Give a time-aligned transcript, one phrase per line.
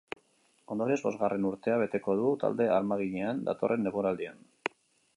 [0.75, 4.47] Ondorioz, bosgarren urtea beteko du talde armaginean, datorren denboraldian.